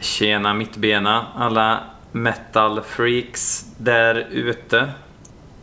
Tjena 0.00 0.54
mittbena, 0.54 1.26
alla 1.36 1.80
metal 2.12 2.80
freaks 2.80 3.66
där 3.78 4.26
ute. 4.30 4.90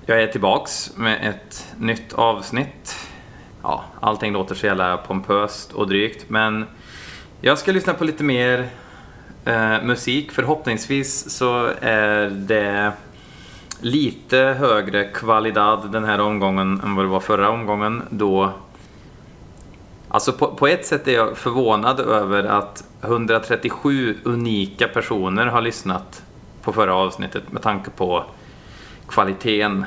Jag 0.05 0.23
är 0.23 0.27
tillbaks 0.27 0.97
med 0.97 1.29
ett 1.29 1.75
nytt 1.77 2.13
avsnitt. 2.13 3.09
Ja, 3.63 3.83
allting 3.99 4.33
låter 4.33 4.55
så 4.55 4.65
jävla 4.65 4.97
pompöst 4.97 5.73
och 5.73 5.87
drygt, 5.87 6.29
men 6.29 6.65
jag 7.41 7.57
ska 7.57 7.71
lyssna 7.71 7.93
på 7.93 8.03
lite 8.03 8.23
mer 8.23 8.69
eh, 9.45 9.83
musik. 9.83 10.31
Förhoppningsvis 10.31 11.29
så 11.29 11.69
är 11.81 12.29
det 12.29 12.93
lite 13.81 14.37
högre 14.37 15.03
kvalitet 15.03 15.87
den 15.91 16.03
här 16.03 16.19
omgången 16.19 16.81
än 16.83 16.95
vad 16.95 17.05
det 17.05 17.09
var 17.09 17.19
förra 17.19 17.49
omgången 17.49 18.03
då 18.09 18.53
Alltså 20.17 20.33
på, 20.33 20.47
på, 20.47 20.67
ett 20.67 20.85
sätt 20.85 21.07
är 21.07 21.11
jag 21.11 21.37
förvånad 21.37 21.99
över 21.99 22.43
att 22.43 22.83
137 23.01 24.17
unika 24.23 24.87
personer 24.87 25.45
har 25.45 25.61
lyssnat 25.61 26.23
på 26.61 26.73
förra 26.73 26.95
avsnittet 26.95 27.51
med 27.51 27.61
tanke 27.61 27.89
på 27.89 28.23
kvaliteten 29.07 29.85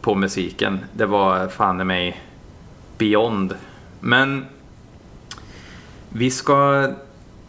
på 0.00 0.14
musiken. 0.14 0.78
Det 0.92 1.06
var 1.06 1.48
fan 1.48 1.80
i 1.80 1.84
mig 1.84 2.22
beyond. 2.98 3.54
Men 4.00 4.46
vi 6.08 6.30
ska 6.30 6.88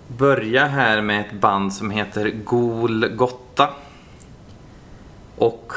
börja 0.08 0.66
här 0.66 1.02
med 1.02 1.22
ett 1.22 1.42
band 1.42 1.74
som 1.74 1.92
heter 1.92 2.30
Golgotta. 2.30 3.70
Och 5.36 5.74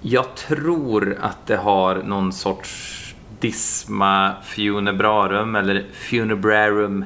jag 0.00 0.34
tror 0.34 1.18
att 1.20 1.46
det 1.46 1.56
har 1.56 1.94
någon 1.94 2.32
sorts 2.32 2.99
Disma 3.40 4.34
Funebrarum 4.42 5.56
eller 5.56 5.84
Funebrarum 5.92 7.04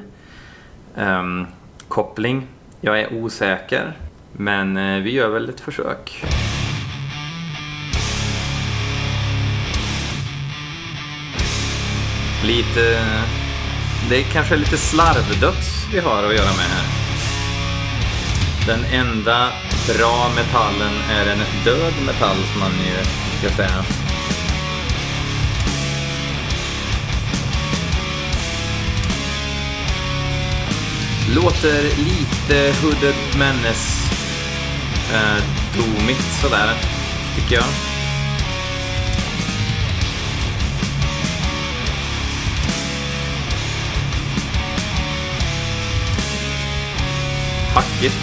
um, 0.95 1.47
koppling. 1.87 2.47
Jag 2.81 2.99
är 2.99 3.13
osäker, 3.13 3.93
men 4.31 4.77
eh, 4.77 5.01
vi 5.03 5.11
gör 5.11 5.29
väl 5.29 5.49
ett 5.49 5.59
försök. 5.59 6.23
Lite... 12.43 13.05
Det 14.09 14.19
är 14.19 14.23
kanske 14.23 14.55
lite 14.55 14.77
slarvdöds 14.77 15.87
vi 15.93 15.99
har 15.99 16.23
att 16.23 16.35
göra 16.35 16.53
med 16.57 16.69
här. 16.75 16.85
Den 18.67 18.85
enda 18.85 19.49
bra 19.97 20.29
metallen 20.35 20.93
är 21.09 21.31
en 21.31 21.39
död 21.65 21.93
metall 22.05 22.37
som 22.51 22.59
man 22.59 22.71
ju 22.71 23.03
ska 23.39 23.55
säga. 23.55 24.04
Låter 31.33 31.83
lite 31.83 32.73
Hooded 32.81 33.15
Menace 33.37 34.11
eh, 35.13 35.43
domigt 35.77 36.41
sådär, 36.41 36.73
tycker 37.35 37.55
jag. 37.55 37.65
Hackigt. 47.73 48.15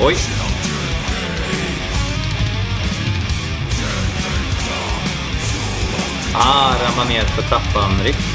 Oj. 0.00 0.16
Ah, 6.34 6.74
ramla 6.82 7.04
ner 7.04 7.24
för 7.24 7.42
trappan-riff. 7.42 8.27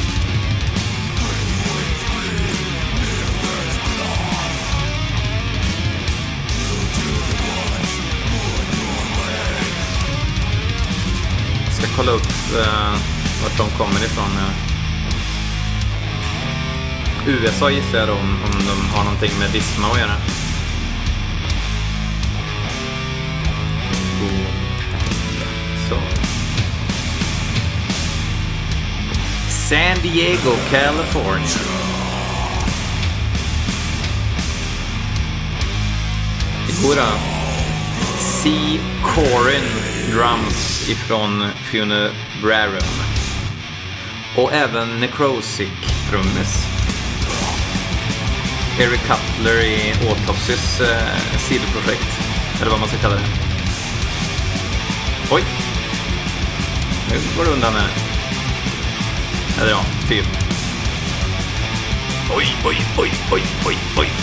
Kolla 11.96 12.12
upp 12.12 12.28
eh, 12.60 12.94
vart 13.44 13.58
de 13.58 13.70
kommer 13.78 14.06
ifrån. 14.06 14.38
Eh. 14.38 14.74
USA 17.28 17.70
gissar 17.70 17.98
jag 17.98 18.08
då 18.08 18.14
om, 18.14 18.38
om 18.44 18.66
de 18.68 18.96
har 18.96 19.04
någonting 19.04 19.32
med 19.40 19.52
Disma 19.52 19.88
att 19.88 20.00
göra. 20.00 20.16
Så. 25.90 25.96
San 29.50 30.02
Diego, 30.02 30.56
California. 30.72 31.48
Det 36.68 36.96
då. 36.96 37.33
C. 38.44 38.80
Corin 39.04 39.64
Drums 40.12 40.90
ifrån 40.90 41.48
Funebrarum. 41.72 42.90
Och 44.38 44.54
även 44.54 45.00
Necrosic 45.00 45.70
trummis. 46.10 46.66
Eric 48.80 49.00
Cutler 49.02 49.64
i 49.64 49.94
Autopsys 50.10 50.82
eh, 50.82 51.38
sidoprojekt. 51.38 52.20
Eller 52.62 52.72
vad 52.72 52.80
man 52.80 52.90
ska 52.90 52.98
kalla 52.98 53.16
det. 53.16 53.28
Oj! 55.32 55.44
Nu 57.10 57.18
går 57.38 57.46
det 57.46 57.52
undan 57.52 57.74
här. 57.74 57.90
Eller 59.62 59.72
ja, 59.72 59.86
typ. 60.10 60.26
Oj, 62.36 62.46
oj, 62.66 62.78
oj, 62.98 63.12
oj, 63.32 63.42
oj, 63.66 63.78
oj. 63.98 64.23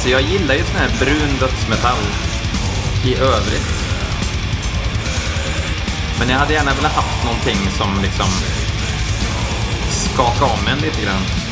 Alltså 0.00 0.12
jag 0.12 0.22
gillar 0.22 0.54
ju 0.54 0.64
sån 0.64 0.76
här 0.76 0.90
brun 0.98 1.38
dödsmetall 1.40 2.04
i 3.04 3.14
övrigt. 3.14 3.70
Men 6.18 6.28
jag 6.28 6.38
hade 6.38 6.52
gärna 6.52 6.74
velat 6.74 6.92
haft 6.92 7.24
någonting 7.24 7.70
som 7.70 8.02
liksom 8.02 8.26
skakade 9.90 10.52
om 10.52 10.66
en 10.68 10.78
lite 10.78 11.02
grann. 11.02 11.49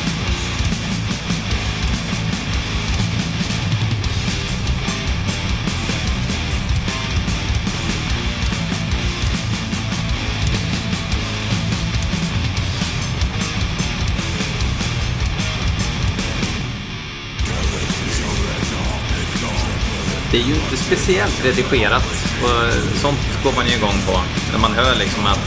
Det 20.31 20.37
är 20.37 20.43
ju 20.43 20.53
inte 20.55 20.77
speciellt 20.77 21.45
redigerat 21.45 22.05
och 22.43 22.99
sånt 23.01 23.19
går 23.43 23.51
man 23.51 23.67
ju 23.67 23.75
igång 23.75 23.99
på. 24.07 24.21
När 24.51 24.59
man 24.59 24.73
hör 24.73 24.95
liksom 24.95 25.25
att 25.25 25.39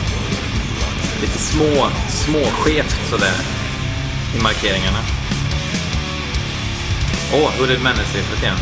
lite 1.20 1.38
små, 1.38 1.88
småskevt 2.08 3.10
sådär 3.10 3.34
i 4.38 4.42
markeringarna. 4.42 4.98
Åh, 7.34 7.40
oh, 7.40 7.58
Hooded 7.58 7.80
Menace-riffet 7.80 8.42
igen. 8.42 8.56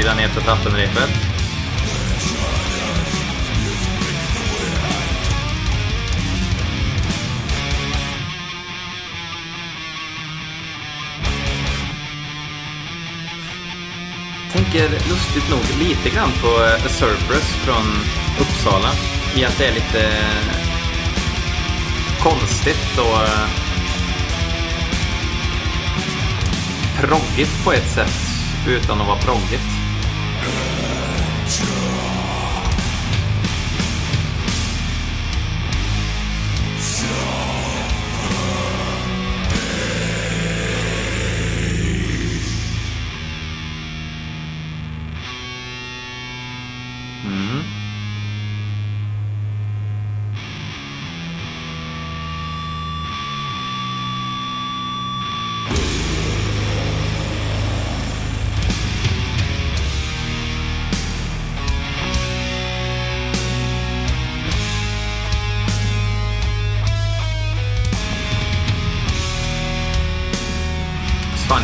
Trilla 0.00 0.14
ner 0.14 0.28
för 0.28 0.40
trappenrepet. 0.40 1.10
tänker 14.52 14.90
lustigt 14.90 15.50
nog 15.50 15.60
lite 15.78 16.10
grann 16.10 16.30
på 16.42 16.46
eh, 16.46 16.86
A 16.86 16.88
Surplus 16.88 17.54
från 17.64 17.84
Uppsala. 18.40 18.90
I 19.36 19.44
att 19.44 19.58
det 19.58 19.66
är 19.66 19.74
lite 19.74 20.06
eh, 20.06 20.54
konstigt 22.22 22.98
och 22.98 23.22
eh, 23.22 23.48
proggigt 27.00 27.64
på 27.64 27.72
ett 27.72 27.90
sätt 27.90 28.30
utan 28.68 29.00
att 29.00 29.06
vara 29.06 29.18
proggigt. 29.18 29.79
Yeah. 30.42 30.89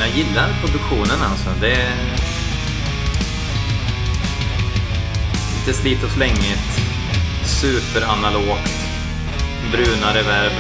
Jag 0.06 0.16
gillar 0.16 0.48
produktionen 0.60 1.22
alltså. 1.30 1.50
Det 1.60 1.72
är... 1.72 1.94
Lite 5.58 5.78
slit 5.78 6.04
och 6.04 6.10
slängigt. 6.10 6.80
Superanalogt. 7.44 8.72
Bruna 9.72 10.14
reverb. 10.14 10.52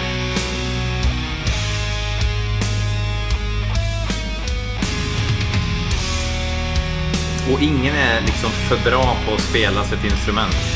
Och 7.52 7.62
ingen 7.62 7.94
är 7.94 8.20
liksom 8.20 8.50
för 8.50 8.90
bra 8.90 9.16
på 9.26 9.34
att 9.34 9.40
spela 9.40 9.84
sitt 9.84 10.04
instrument. 10.04 10.75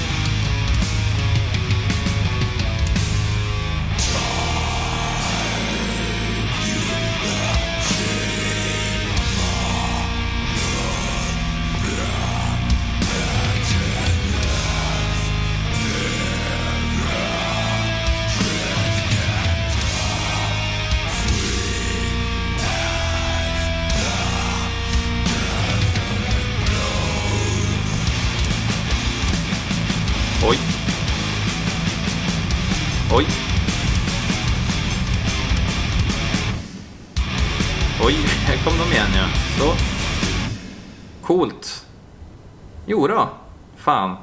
Jo 43.00 43.06
då. 43.06 43.29
Fan. 43.76 44.17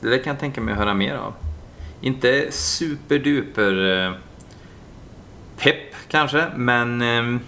Det 0.00 0.08
där 0.08 0.18
kan 0.18 0.30
jag 0.30 0.40
tänka 0.40 0.60
mig 0.60 0.72
att 0.72 0.78
höra 0.78 0.94
mer 0.94 1.14
av. 1.14 1.34
Inte 2.00 2.52
superduper 2.52 4.04
eh, 4.06 4.12
pepp 5.56 5.94
kanske, 6.08 6.46
men 6.56 7.02
eh, 7.02 7.40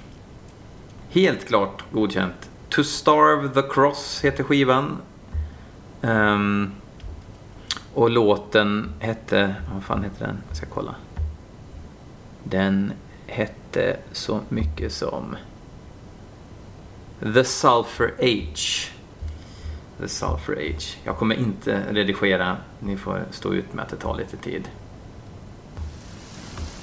helt 1.11 1.49
klart 1.49 1.85
godkänt. 1.93 2.51
To 2.69 2.85
Starve 2.85 3.63
the 3.63 3.69
Cross 3.69 4.21
heter 4.25 4.45
skivan. 4.45 4.97
Um, 6.01 6.73
och 7.95 8.11
låten 8.11 8.91
hette, 9.01 9.55
vad 9.75 9.85
fan 9.85 10.05
heter 10.05 10.27
den? 10.27 10.43
Jag 10.49 10.57
ska 10.57 10.67
kolla. 10.67 10.95
Den 12.45 12.93
hette 13.27 13.97
så 14.13 14.41
mycket 14.49 14.93
som 14.93 15.37
The 17.35 17.45
Sulfur 17.45 18.15
Age. 18.19 18.96
The 20.01 20.09
Sulphur 20.09 20.59
Age. 20.59 20.99
Jag 21.05 21.17
kommer 21.17 21.35
inte 21.35 21.83
redigera, 21.91 22.57
ni 22.81 22.97
får 22.97 23.25
stå 23.31 23.55
ut 23.55 23.75
med 23.75 23.83
att 23.83 23.91
det 23.91 23.97
tar 23.97 24.17
lite 24.17 24.37
tid. 24.37 24.69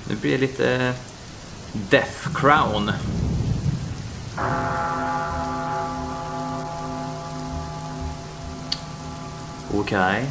Nu 0.09 0.15
blir 0.15 0.31
det 0.31 0.37
lite 0.37 0.93
Death 1.89 2.27
Crown. 2.35 2.91
Okej. 9.73 10.25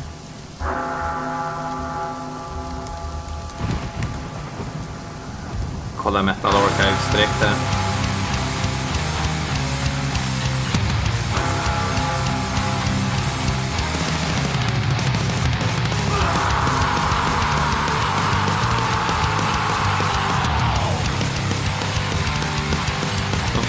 Kolla 5.97 6.23
Metal 6.23 6.55
Archives 6.55 7.13
direkt 7.13 7.41
där. 7.41 7.82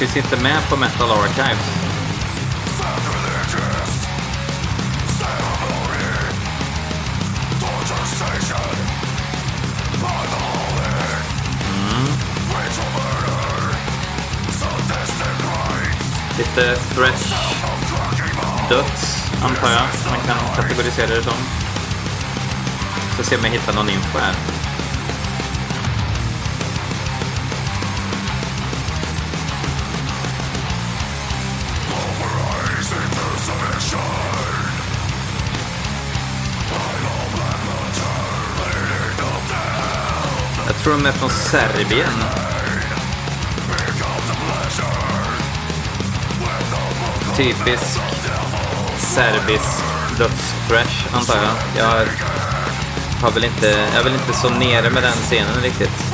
De 0.03 0.07
finns 0.07 0.25
inte 0.25 0.43
med 0.43 0.69
på 0.69 0.75
Metal 0.75 1.11
Archives. 1.11 1.69
Mm. 11.69 12.07
Lite 16.37 16.75
thrash 16.75 17.33
döds, 18.69 19.31
antar 19.43 19.69
jag. 19.71 19.81
Man 20.09 20.19
kan 20.27 20.55
kategorisera 20.55 21.07
det 21.07 21.23
som. 21.23 21.33
Ska 23.13 23.23
se 23.23 23.37
om 23.37 23.43
jag 23.43 23.51
hittar 23.51 23.73
någon 23.73 23.89
info 23.89 24.19
här. 24.19 24.33
Tror 40.83 40.93
de 40.93 41.05
är 41.05 41.11
från 41.11 41.29
Serbien. 41.29 42.13
Typisk 47.37 47.99
serbisk 48.97 49.83
dödsthrash, 50.17 51.15
antar 51.15 51.35
jag. 51.35 51.53
Jag 51.77 52.05
har 53.21 53.31
väl 53.31 53.43
inte, 53.43 53.67
jag 53.67 53.99
är 53.99 54.03
väl 54.03 54.13
inte 54.13 54.33
så 54.33 54.49
nere 54.49 54.89
med 54.89 55.03
den 55.03 55.13
scenen 55.13 55.61
riktigt. 55.63 56.13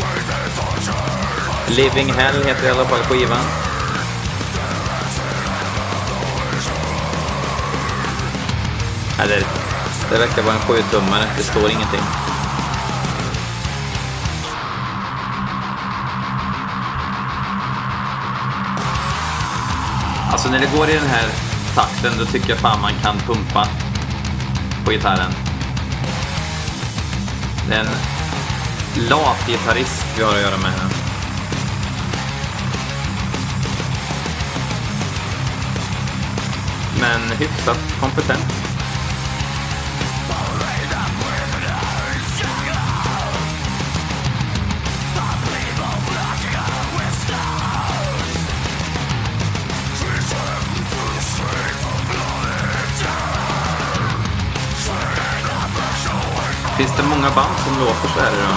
Living 1.68 2.14
Hell 2.14 2.46
heter 2.46 2.68
i 2.68 2.70
alla 2.70 2.86
fall 2.86 3.00
skivan. 3.00 3.46
Eller, 9.20 9.44
det 10.12 10.18
verkar 10.18 10.42
vara 10.42 10.56
en 10.56 10.62
sjutummare, 10.62 11.26
det 11.38 11.44
står 11.44 11.72
ingenting. 11.72 12.29
Alltså 20.40 20.52
när 20.52 20.60
det 20.60 20.78
går 20.78 20.90
i 20.90 20.94
den 20.94 21.08
här 21.08 21.30
takten 21.76 22.14
då 22.20 22.26
tycker 22.26 22.50
jag 22.50 22.58
fan 22.58 22.82
man 22.82 22.94
kan 23.02 23.18
pumpa 23.18 23.68
på 24.86 24.92
gitarren. 24.92 25.32
Det 27.68 27.76
är 27.76 27.80
en 27.80 27.88
lat 29.10 29.48
gitarrist 29.48 30.06
vi 30.18 30.24
har 30.24 30.36
att 30.36 30.42
göra 30.42 30.58
med 30.58 30.72
här. 30.72 30.90
Men 37.02 37.38
hyfsat 37.38 37.80
kompetent. 38.00 38.69
Finns 56.80 56.98
det 56.98 57.04
många 57.04 57.30
band 57.30 57.56
som 57.66 57.80
låter 57.80 58.08
så 58.08 58.20
här 58.20 58.34
idag? 58.34 58.56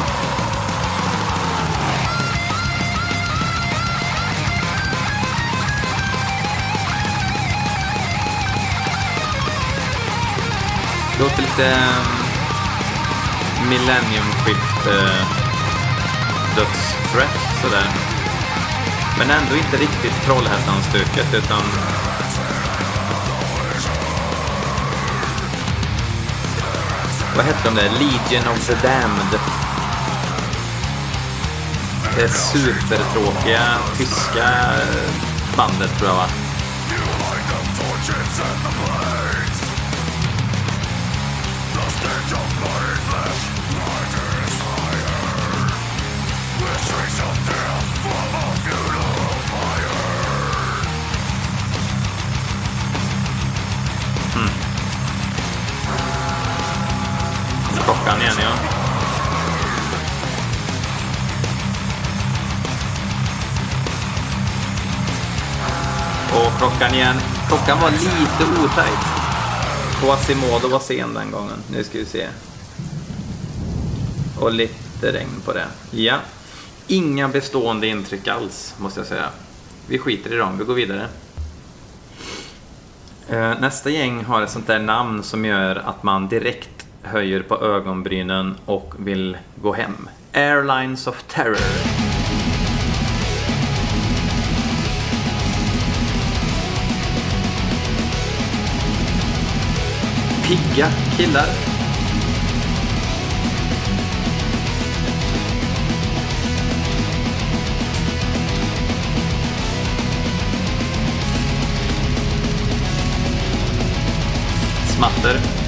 Det 11.12 11.22
låter 11.22 11.42
lite 11.42 11.74
um, 11.74 13.68
millenniumskifte 13.68 14.90
eh, 14.90 15.26
dödsthrash 16.56 17.62
sådär. 17.62 17.86
Men 19.18 19.30
ändå 19.30 19.56
inte 19.56 19.76
riktigt 19.76 20.24
Trollhättan-stuket 20.24 21.34
utan 21.34 21.62
Vad 27.36 27.44
hette 27.44 27.68
de 27.68 27.74
där? 27.74 27.90
Legion 27.90 28.52
of 28.52 28.66
the 28.66 28.74
Damned. 28.74 29.40
Det 32.16 32.28
supertråkiga 32.28 33.78
tyska 33.98 34.48
bandet 35.56 35.98
tror 35.98 36.08
jag 36.08 36.16
va? 36.16 36.26
Igen 58.22 58.34
ja. 58.38 58.52
Och 66.36 66.58
klockan 66.58 66.94
igen. 66.94 67.16
Klockan 67.48 67.80
var 67.80 67.90
lite 67.90 68.62
otajt. 68.64 68.98
Quasimodo 70.00 70.68
var 70.68 70.78
sen 70.80 71.14
den 71.14 71.30
gången. 71.30 71.56
Nu 71.70 71.84
ska 71.84 71.98
vi 71.98 72.04
se. 72.04 72.28
Och 74.40 74.52
lite 74.52 75.12
regn 75.12 75.40
på 75.44 75.52
det. 75.52 75.66
Ja. 75.90 76.16
Inga 76.86 77.28
bestående 77.28 77.86
intryck 77.86 78.28
alls, 78.28 78.74
måste 78.78 79.00
jag 79.00 79.06
säga. 79.06 79.28
Vi 79.86 79.98
skiter 79.98 80.32
i 80.32 80.36
dem, 80.36 80.58
vi 80.58 80.64
går 80.64 80.74
vidare. 80.74 81.06
Eh, 83.28 83.60
Nästa 83.60 83.90
gäng 83.90 84.24
har 84.24 84.42
ett 84.42 84.50
sånt 84.50 84.66
där 84.66 84.78
namn 84.78 85.22
som 85.22 85.44
gör 85.44 85.76
att 85.76 86.02
man 86.02 86.28
direkt 86.28 86.81
höjer 87.02 87.42
på 87.42 87.64
ögonbrynen 87.64 88.54
och 88.64 88.94
vill 88.98 89.36
gå 89.62 89.72
hem. 89.72 90.08
Airlines 90.32 91.06
of 91.06 91.22
Terror. 91.22 91.56
Pigga 100.48 100.88
killar. 101.16 101.48
Smatter. 114.86 115.61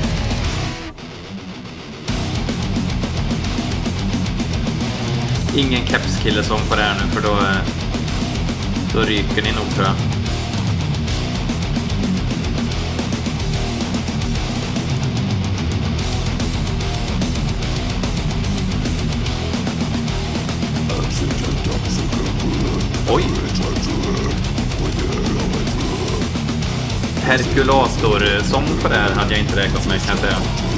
Ingen 5.56 5.86
kepskillesång 5.86 6.60
på 6.68 6.76
det 6.76 6.82
här 6.82 6.94
nu 7.04 7.10
för 7.10 7.22
då, 7.28 7.32
eh, 7.32 7.56
då 8.94 9.00
ryker 9.00 9.42
ni 9.42 9.52
nog 9.52 9.74
tror 9.74 9.86
jag. 9.86 9.94
Oj! 23.14 23.24
Herkulator-sång 27.22 28.66
på 28.82 28.88
det 28.88 28.94
här 28.94 29.10
hade 29.10 29.30
jag 29.30 29.40
inte 29.40 29.56
räknat 29.56 29.88
med 29.88 30.02
kan 30.02 30.16
jag 30.16 30.18
säga. 30.18 30.73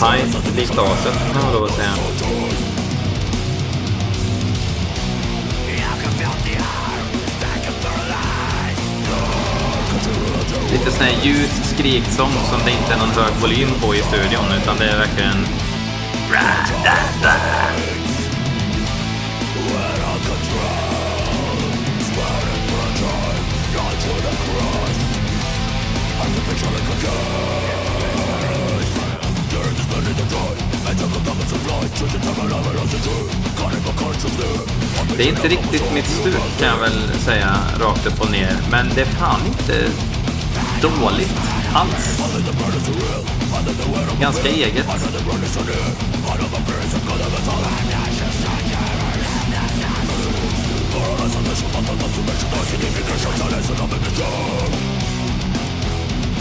Tight 0.00 0.56
likt 0.56 0.78
aset 0.78 1.32
kan 1.32 1.42
man 1.44 1.52
lov 1.52 1.64
att 1.64 1.74
säga. 1.74 1.90
Lite 10.72 10.90
sån 10.90 11.04
här 11.04 11.24
ljus 11.24 11.50
skriksång 11.74 12.32
som 12.50 12.60
det 12.64 12.70
inte 12.70 12.94
är 12.94 12.98
någon 12.98 13.10
hög 13.10 13.32
volym 13.40 13.68
på 13.80 13.94
i 13.94 13.98
studion 13.98 14.44
utan 14.62 14.76
det 14.78 14.84
är 14.84 14.98
verkligen... 14.98 15.46
Det 35.16 35.24
är 35.24 35.28
inte 35.28 35.48
riktigt 35.48 35.92
mitt 35.94 36.06
stuk 36.06 36.58
kan 36.58 36.68
jag 36.68 36.78
väl 36.78 37.18
säga 37.18 37.56
rakt 37.80 38.06
upp 38.06 38.20
och 38.20 38.30
ner. 38.30 38.56
Men 38.70 38.88
det 38.94 39.00
är 39.00 39.06
fan 39.06 39.40
inte 39.46 39.86
dåligt 40.80 41.40
alls. 41.74 42.20
Ganska 44.20 44.48
eget. 44.48 44.86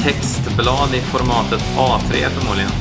Textblad 0.04 0.96
i 0.96 1.02
formatet 1.02 1.62
A3 1.78 2.30
förmodligen. 2.30 2.72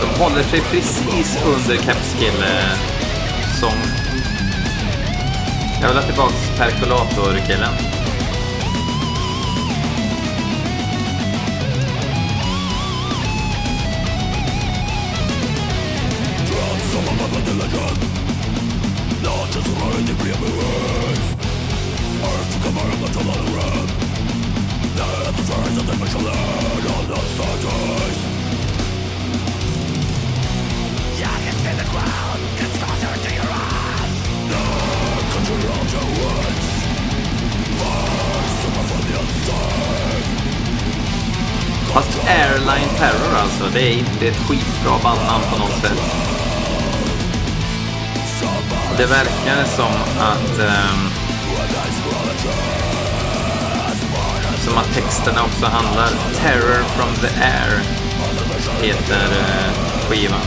De 0.00 0.20
håller 0.22 0.42
sig 0.42 0.60
precis 0.60 1.38
under 1.46 1.76
Capskill-sång. 1.76 3.70
Eh, 3.70 3.94
Jag 5.82 5.88
vill 5.88 5.96
ha 5.96 6.04
tillbaks 6.04 6.50
закат 17.70 17.98
Ночи 19.22 19.60
сурали 19.64 20.02
не 20.02 20.14
прибывать 20.14 21.26
Эрчик 22.22 22.62
комара 22.64 22.96
начала 23.00 23.34
играть 23.34 23.92
Не 24.94 25.02
опасайся, 25.28 25.80
ты 25.80 25.98
пришла, 25.98 26.36
но 26.82 26.94
не 27.02 27.20
садись 27.36 28.22
Я 31.18 31.32
can 31.44 31.56
see 31.62 31.74
the 31.76 31.86
ground, 31.92 32.40
gets 32.58 32.76
closer 32.78 33.14
to 33.24 33.30
your 33.34 33.50
eyes. 33.50 34.14
No, 34.50 34.62
control 35.32 35.82
your 35.94 36.08
words. 36.18 36.68
Fire, 37.78 38.46
super 38.60 38.84
from 38.88 39.02
the 39.06 39.14
inside 39.20 39.98
Fast 41.92 42.14
Airline 42.28 42.90
Terror 42.98 43.34
alltså, 43.42 43.64
det 43.72 43.80
är 43.80 43.92
inte 43.92 44.28
ett 44.28 44.36
skitbra 44.36 44.98
bandnamn 45.02 45.44
på 45.52 45.58
något 45.58 45.80
sätt. 45.80 46.47
Det 48.98 49.06
verkar 49.06 49.64
som 49.64 49.92
att... 50.18 50.58
um, 50.58 51.10
som 54.64 54.78
att 54.78 54.94
texterna 54.94 55.44
också 55.44 55.66
handlar 55.66 56.08
Terror 56.34 56.82
from 56.82 57.14
the 57.20 57.44
Air 57.44 57.80
heter 58.82 59.26
uh, 59.26 60.08
skivan. 60.08 60.40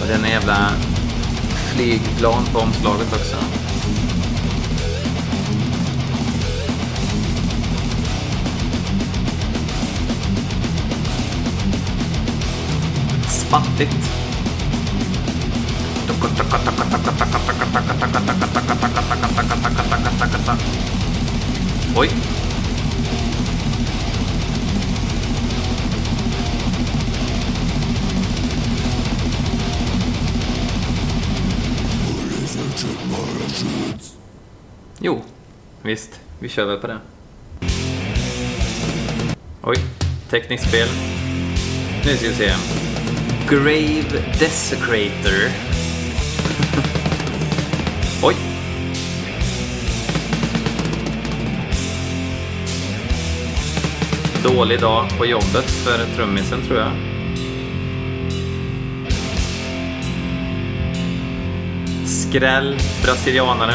Och 0.00 0.08
är 0.24 0.28
jävla 0.28 0.91
flygplan 1.74 2.44
på 2.52 2.58
omslaget 2.58 3.12
också. 3.12 3.36
Spattigt. 13.28 14.10
Oj. 21.96 22.10
Jo, 35.00 35.22
visst. 35.82 36.20
Vi 36.38 36.48
kör 36.48 36.66
väl 36.66 36.78
på 36.78 36.86
det. 36.86 36.98
Oj, 39.62 39.76
tekniskt 40.30 40.68
spel. 40.68 40.88
Nu 42.04 42.16
ska 42.16 42.28
vi 42.28 42.34
se. 42.34 42.52
Grave 43.48 44.02
Desecrator. 44.38 45.50
Oj! 48.22 48.34
Dålig 54.44 54.80
dag 54.80 55.18
på 55.18 55.26
jobbet 55.26 55.70
för 55.70 56.16
trummisen 56.16 56.62
tror 56.62 56.78
jag. 56.78 57.11
Skräll, 62.32 62.76
brasilianare. 63.04 63.74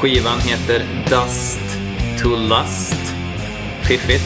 Skivan 0.00 0.40
heter 0.40 0.82
Dust 1.08 1.60
to 2.22 2.28
Lust. 2.28 3.14
Fiffigt. 3.82 4.24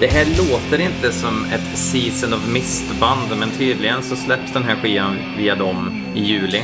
Det 0.00 0.06
här 0.06 0.24
låter 0.24 0.80
inte 0.80 1.12
som 1.12 1.44
ett 1.44 1.78
Season 1.78 2.34
of 2.34 2.48
Mist-band, 2.48 3.38
men 3.38 3.50
tydligen 3.50 4.02
så 4.02 4.16
släpps 4.16 4.52
den 4.52 4.64
här 4.64 4.76
skivan 4.76 5.16
via 5.36 5.54
dem 5.54 6.04
i 6.14 6.20
juli. 6.20 6.62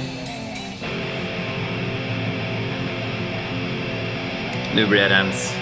Nu 4.75 4.87
blir 4.87 5.09
det 5.09 5.15
ens 5.15 5.55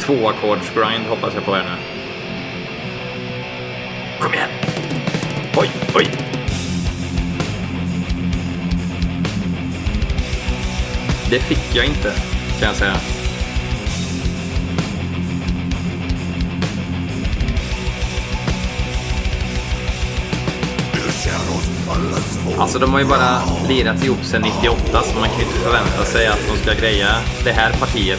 två 0.00 0.28
ackordsgrind 0.28 1.06
hoppas 1.08 1.34
jag 1.34 1.44
på 1.44 1.54
här 1.54 1.64
nu. 1.64 1.76
Kom 4.20 4.34
igen! 4.34 4.50
Oj, 5.56 5.70
oj! 5.94 6.06
Det 11.30 11.38
fick 11.38 11.76
jag 11.76 11.86
inte, 11.86 12.12
kan 12.60 12.68
jag 12.68 12.76
säga. 12.76 13.19
Alltså 22.60 22.78
de 22.78 22.92
har 22.92 23.00
ju 23.00 23.06
bara 23.06 23.42
lirat 23.68 24.04
ihop 24.04 24.18
sen 24.22 24.42
98 24.42 25.02
så 25.02 25.18
man 25.18 25.28
kan 25.28 25.38
ju 25.38 25.44
inte 25.44 25.58
förvänta 25.58 26.04
sig 26.04 26.26
att 26.26 26.40
de 26.48 26.56
ska 26.58 26.80
greja 26.80 27.08
det 27.44 27.52
här 27.52 27.72
partiet. 27.72 28.18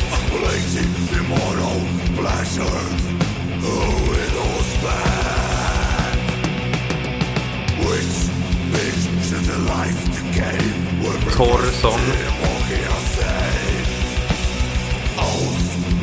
Torr 11.38 11.72
sång. 11.82 12.00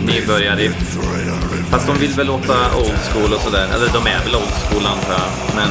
Nybörjare. 0.06 0.70
Fast 1.70 1.86
de 1.86 1.98
vill 1.98 2.10
väl 2.10 2.26
låta 2.26 2.76
old 2.76 2.98
school 3.12 3.32
och 3.34 3.40
sådär. 3.40 3.68
Eller 3.74 3.88
de 3.92 4.06
är 4.06 4.24
väl 4.24 4.34
old 4.34 4.54
school 4.70 4.86
antar 4.86 5.12
jag. 5.12 5.56
Men 5.56 5.70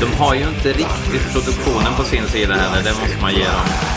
De 0.00 0.12
har 0.18 0.34
ju 0.34 0.48
inte 0.48 0.68
riktigt 0.68 1.32
produktionen 1.32 1.94
på 1.96 2.04
sin 2.04 2.28
sida 2.28 2.54
heller, 2.54 2.82
det 2.82 3.00
måste 3.00 3.22
man 3.22 3.34
ge 3.34 3.44
dem. 3.44 3.89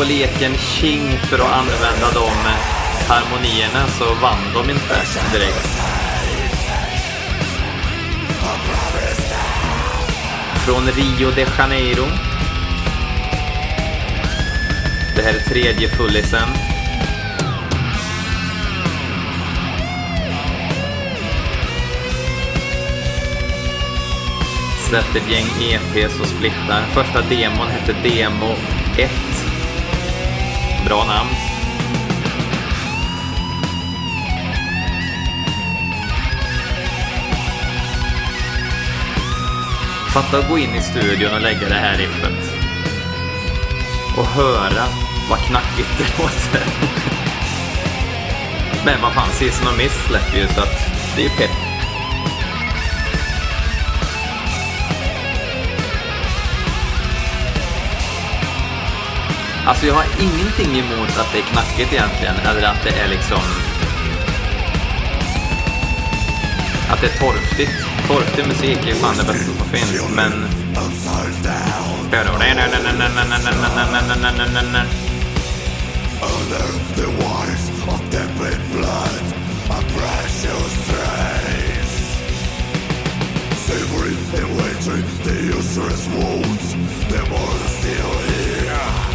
På 0.00 0.04
leken 0.04 0.54
King 0.54 1.18
för 1.18 1.38
att 1.38 1.52
använda 1.52 2.10
de 2.14 2.30
eh, 2.30 3.08
harmonierna 3.08 3.86
så 3.86 4.04
vann 4.04 4.38
de 4.54 4.70
inte 4.70 4.94
direkt. 5.32 5.68
Från 10.66 10.86
Rio 10.86 11.30
de 11.30 11.46
Janeiro. 11.58 12.06
Det 15.16 15.22
här 15.22 15.34
är 15.34 15.48
tredje 15.48 15.88
fullisen. 15.88 16.48
Släppte 24.88 25.18
ett 25.18 25.30
gäng 25.30 25.46
EPs 25.60 26.20
och 26.20 26.26
splittar. 26.26 26.82
Första 26.82 27.20
demon 27.20 27.68
hette 27.68 27.96
Demo 28.02 28.54
1. 28.96 29.49
Bra 30.86 31.04
namn. 31.04 31.30
Fatta 40.14 40.38
att 40.38 40.48
gå 40.48 40.58
in 40.58 40.74
i 40.74 40.80
studion 40.80 41.34
och 41.34 41.40
lägga 41.40 41.68
det 41.68 41.74
här 41.74 41.98
riffet. 41.98 42.54
Och 44.16 44.26
höra 44.26 44.84
vad 45.30 45.38
knackigt 45.38 45.98
det 45.98 46.18
låter. 46.22 46.66
Men 48.84 49.02
vad 49.02 49.12
fan, 49.12 49.30
Season 49.30 49.68
of 49.68 49.78
Mist 49.78 50.06
släpper 50.06 50.38
ju 50.38 50.46
så 50.46 50.60
att 50.60 50.90
det 51.16 51.22
är 51.22 51.24
ju 51.24 51.36
pepp. 51.36 51.69
Alltså 59.70 59.86
jag 59.86 59.94
har 59.94 60.04
ingenting 60.20 60.78
emot 60.78 61.18
att 61.18 61.32
det 61.32 61.38
är 61.38 61.42
knackigt 61.42 61.92
egentligen, 61.92 62.34
eller 62.36 62.62
att 62.62 62.82
det 62.84 62.90
är 62.90 63.08
liksom... 63.08 63.40
Att 66.90 67.00
det 67.00 67.06
är 67.06 67.18
torftigt. 67.18 67.72
Torftig 68.08 68.46
musik 68.46 68.86
är 68.86 68.94
fan 68.94 69.16
det 69.16 69.24
bästa 69.24 69.44
som 69.44 69.66
finns, 69.66 70.08
men... 70.14 70.32
Savoring 83.66 84.16
the 84.32 84.42
waiting 84.56 85.04
the 85.24 85.58
useless 85.58 86.08
wounds, 86.08 86.72
the 87.08 87.20
more 87.30 87.58
still 87.68 88.12
here. 88.28 89.09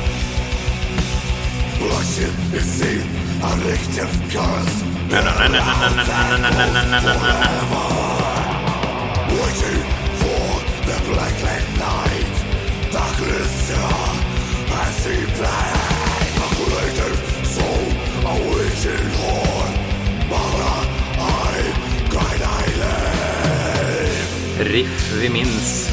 Riff 24.60 25.14
vi 25.22 25.30
minns. 25.30 25.90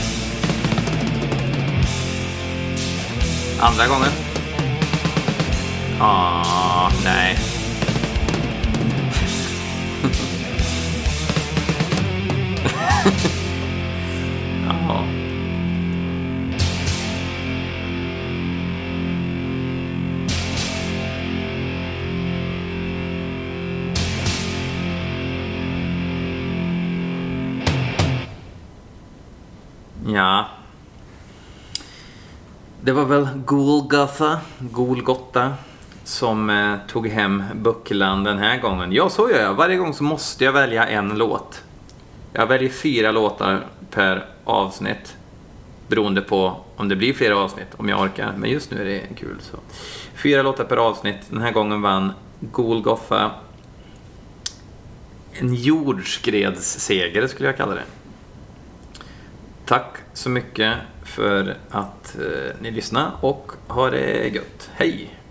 Andra 3.60 3.86
gången? 3.86 4.21
Ah, 6.04 6.90
nej. 7.04 7.36
ja. 14.66 15.04
Ja. 30.06 30.46
Det 32.80 32.92
var 32.92 33.04
väl 33.04 33.28
Golgotha, 33.44 34.40
Golgotha 34.58 35.56
som 36.04 36.50
eh, 36.50 36.74
tog 36.88 37.08
hem 37.08 37.42
bucklan 37.54 38.24
den 38.24 38.38
här 38.38 38.60
gången. 38.60 38.92
Ja, 38.92 39.10
så 39.10 39.30
gör 39.30 39.42
jag. 39.42 39.54
Varje 39.54 39.76
gång 39.76 39.94
så 39.94 40.04
måste 40.04 40.44
jag 40.44 40.52
välja 40.52 40.86
en 40.86 41.08
låt. 41.08 41.62
Jag 42.32 42.46
väljer 42.46 42.70
fyra 42.70 43.12
låtar 43.12 43.66
per 43.90 44.26
avsnitt. 44.44 45.16
Beroende 45.88 46.20
på 46.20 46.56
om 46.76 46.88
det 46.88 46.96
blir 46.96 47.12
flera 47.12 47.38
avsnitt, 47.38 47.68
om 47.76 47.88
jag 47.88 48.00
orkar. 48.00 48.34
Men 48.36 48.50
just 48.50 48.70
nu 48.70 48.80
är 48.80 48.84
det 48.84 49.00
kul. 49.16 49.36
så. 49.40 49.58
Fyra 50.14 50.42
låtar 50.42 50.64
per 50.64 50.76
avsnitt. 50.76 51.20
Den 51.28 51.42
här 51.42 51.52
gången 51.52 51.82
vann 51.82 52.12
Golgoffa. 52.40 53.30
En 55.32 55.54
jordskredsseger 55.54 57.26
skulle 57.26 57.48
jag 57.48 57.56
kalla 57.56 57.74
det. 57.74 57.84
Tack 59.64 59.96
så 60.12 60.30
mycket 60.30 60.74
för 61.04 61.56
att 61.70 62.16
eh, 62.18 62.54
ni 62.60 62.70
lyssnade 62.70 63.10
och 63.20 63.52
ha 63.68 63.90
det 63.90 64.28
gött. 64.28 64.70
Hej! 64.74 65.21